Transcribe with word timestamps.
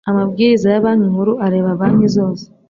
amabwiriza 0.09 0.67
ya 0.73 0.83
banki 0.85 1.07
nkuru 1.13 1.31
areba 1.45 1.79
banki 1.79 2.07
zose 2.15 2.43